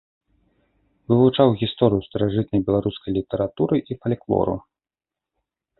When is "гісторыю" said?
1.61-2.01